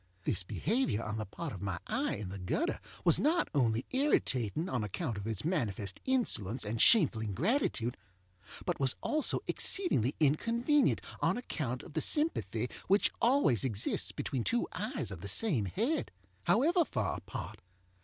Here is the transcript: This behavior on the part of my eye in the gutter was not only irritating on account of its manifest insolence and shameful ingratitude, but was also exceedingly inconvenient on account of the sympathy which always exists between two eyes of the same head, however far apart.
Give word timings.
This 0.23 0.41
behavior 0.41 1.03
on 1.03 1.17
the 1.17 1.27
part 1.27 1.53
of 1.53 1.61
my 1.61 1.77
eye 1.85 2.15
in 2.15 2.29
the 2.29 2.39
gutter 2.39 2.79
was 3.05 3.19
not 3.19 3.49
only 3.53 3.85
irritating 3.91 4.67
on 4.67 4.83
account 4.83 5.15
of 5.15 5.27
its 5.27 5.45
manifest 5.45 5.99
insolence 6.05 6.65
and 6.65 6.81
shameful 6.81 7.21
ingratitude, 7.21 7.95
but 8.65 8.79
was 8.79 8.95
also 9.03 9.41
exceedingly 9.45 10.15
inconvenient 10.19 11.01
on 11.19 11.37
account 11.37 11.83
of 11.83 11.93
the 11.93 12.01
sympathy 12.01 12.67
which 12.87 13.11
always 13.21 13.63
exists 13.63 14.11
between 14.11 14.43
two 14.43 14.67
eyes 14.73 15.11
of 15.11 15.21
the 15.21 15.27
same 15.29 15.65
head, 15.65 16.09
however 16.45 16.83
far 16.83 17.17
apart. 17.17 17.59